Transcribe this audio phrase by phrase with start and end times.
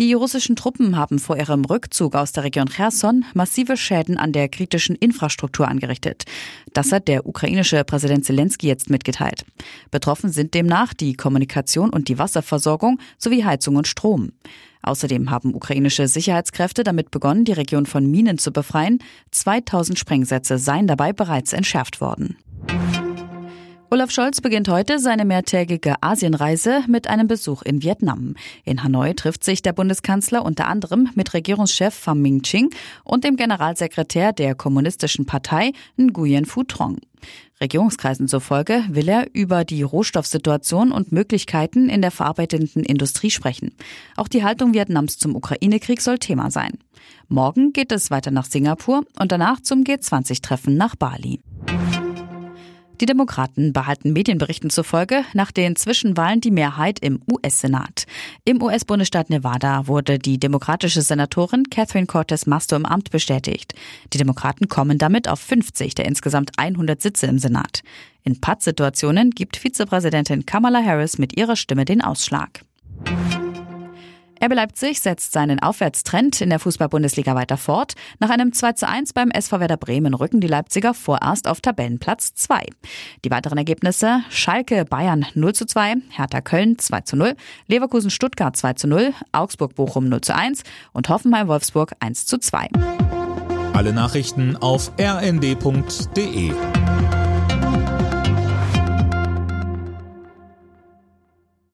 [0.00, 4.48] Die russischen Truppen haben vor ihrem Rückzug aus der Region Cherson massive Schäden an der
[4.48, 6.24] kritischen Infrastruktur angerichtet.
[6.72, 9.44] Das hat der ukrainische Präsident Zelensky jetzt mitgeteilt.
[9.90, 14.32] Betroffen sind demnach die Kommunikation und die Wasserversorgung sowie Heizung und Strom.
[14.80, 19.00] Außerdem haben ukrainische Sicherheitskräfte damit begonnen, die Region von Minen zu befreien.
[19.32, 22.38] 2000 Sprengsätze seien dabei bereits entschärft worden.
[23.92, 28.36] Olaf Scholz beginnt heute seine mehrtägige Asienreise mit einem Besuch in Vietnam.
[28.64, 32.70] In Hanoi trifft sich der Bundeskanzler unter anderem mit Regierungschef Pham Minh Ching
[33.02, 36.98] und dem Generalsekretär der Kommunistischen Partei Nguyen Phu Trong.
[37.60, 43.74] Regierungskreisen zufolge will er über die Rohstoffsituation und Möglichkeiten in der verarbeitenden Industrie sprechen.
[44.16, 46.78] Auch die Haltung Vietnams zum Ukraine-Krieg soll Thema sein.
[47.26, 51.40] Morgen geht es weiter nach Singapur und danach zum G20-Treffen nach Bali.
[53.00, 58.04] Die Demokraten behalten Medienberichten zufolge nach den Zwischenwahlen die Mehrheit im US-Senat.
[58.44, 63.74] Im US-Bundesstaat Nevada wurde die demokratische Senatorin Catherine Cortez Masto im Amt bestätigt.
[64.12, 67.80] Die Demokraten kommen damit auf 50 der insgesamt 100 Sitze im Senat.
[68.22, 72.60] In Pattsituationen gibt Vizepräsidentin Kamala Harris mit ihrer Stimme den Ausschlag.
[74.42, 77.92] RB Leipzig setzt seinen Aufwärtstrend in der Fußball-Bundesliga weiter fort.
[78.20, 82.32] Nach einem 2 zu 1 beim SV Werder Bremen rücken die Leipziger vorerst auf Tabellenplatz
[82.34, 82.64] 2.
[83.22, 87.34] Die weiteren Ergebnisse Schalke Bayern 0 zu 2, Hertha Köln 2 zu 0,
[87.66, 92.38] Leverkusen Stuttgart 2 zu 0, Augsburg Bochum 0 zu 1 und Hoffenheim Wolfsburg 1 zu
[92.38, 92.68] 2.
[93.74, 96.52] Alle Nachrichten auf rnd.de